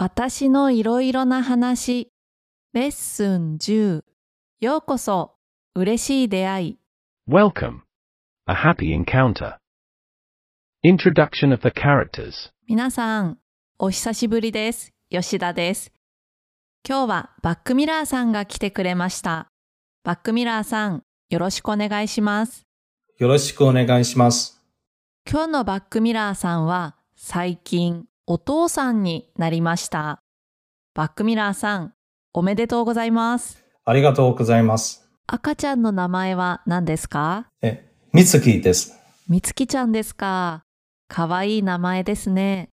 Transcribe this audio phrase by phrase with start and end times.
[0.00, 2.12] 私のいろいろな話
[2.72, 4.04] レッスン10
[4.60, 5.34] ようこそ
[5.74, 6.78] 嬉しい出会い
[7.28, 7.80] Welcome.
[8.46, 9.56] A happy encounter.
[10.84, 12.52] Introduction of the characters.
[12.68, 13.38] 皆さん
[13.80, 15.90] お久しぶりです吉田です
[16.88, 19.48] 今日はバックミラーさんが来てくれました
[20.04, 22.68] バックミラーさんよろしくお願いします
[23.18, 24.62] よろしくお願いします。
[25.28, 30.20] 今日のバックミラーさんは最近お父さんになりました
[30.92, 31.94] バックミラーさん
[32.34, 35.08] おめでとうございますありがとうございます。
[35.26, 37.46] 赤ちゃんの名前は何ですか？
[37.62, 38.92] え、みつきです。
[39.30, 40.62] みつきちゃんですか？
[41.08, 42.68] かわいい名前ですね。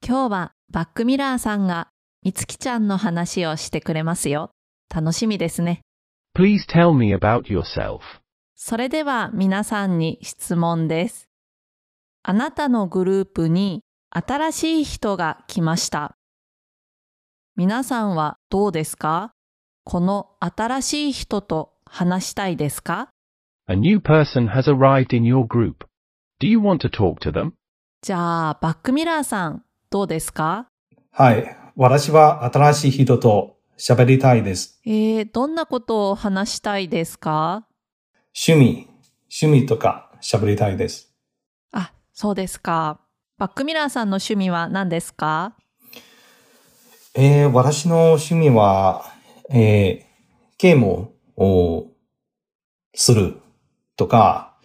[0.00, 1.88] 今日はバックミラーさんが
[2.22, 4.52] みつきちゃんの話をしてくれますよ。
[4.94, 5.80] 楽しみですね。
[6.36, 7.98] Please tell me about yourself.
[8.54, 11.26] それでは皆さんに質問です。
[12.22, 16.16] あなたのグループに新しい人が来ました。
[17.56, 19.32] 皆さんはどうですか？
[19.84, 23.10] この新しい人と話したいですか
[23.68, 25.86] ？A new person has arrived in your group.
[26.40, 27.52] Do you want to talk to them?
[28.00, 30.68] じゃあ、バックミラーさん、どうですか？
[31.10, 31.56] はい。
[31.76, 34.80] 私は新しい人と喋りたいです。
[34.86, 37.66] えー、どんなことを話したいですか？
[38.34, 38.88] 趣味、
[39.42, 41.12] 趣味とか喋りたいです。
[41.72, 43.00] あ、そうですか。
[43.38, 45.54] バックミラーさんの趣味は何ですか？
[47.14, 49.04] えー私の趣味は、
[49.48, 50.08] えー
[50.58, 51.86] ゲームを
[52.94, 53.36] する
[53.96, 54.56] とか、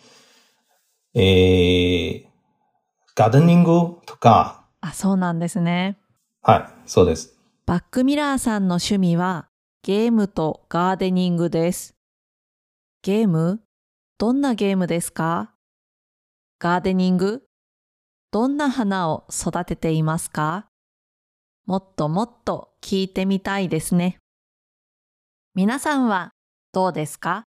[1.13, 2.23] えー
[3.15, 5.99] ガーデニングとか、あ、そうなんですね。
[6.41, 7.37] はい、そうです。
[7.67, 9.49] バックミラーさんの趣味は
[9.83, 11.95] ゲームとガーデニングです。
[13.03, 13.61] ゲーム？
[14.17, 15.53] どんなゲームですか？
[16.57, 17.43] ガーデニング？
[18.33, 20.65] どんな花を育てていますか？
[21.67, 24.17] もっともっと聞いてみたいですね。
[25.53, 26.31] 皆さんは
[26.71, 27.43] どうですか？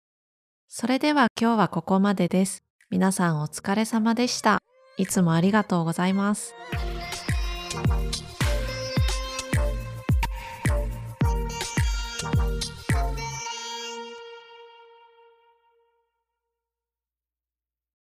[0.69, 2.63] それでは今日はここまでです。
[2.89, 4.57] 皆さんお疲れ様でした。
[4.97, 6.56] いつもありがとうございます。